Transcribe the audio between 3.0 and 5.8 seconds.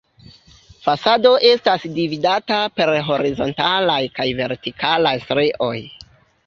horizontalaj kaj vertikalaj strioj.